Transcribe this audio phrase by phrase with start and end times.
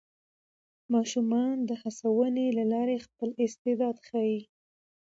[0.93, 4.39] ماشومان د هڅونې له لارې خپل استعداد ښيي